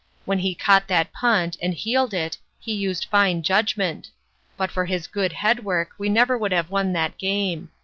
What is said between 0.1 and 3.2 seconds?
When he caught that punt and heeled it, he used